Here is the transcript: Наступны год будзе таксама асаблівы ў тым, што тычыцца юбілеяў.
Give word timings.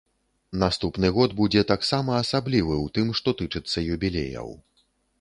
Наступны 0.63 1.11
год 1.17 1.35
будзе 1.41 1.61
таксама 1.73 2.17
асаблівы 2.23 2.75
ў 2.85 2.97
тым, 2.99 3.15
што 3.23 3.37
тычыцца 3.43 3.89
юбілеяў. 3.99 4.55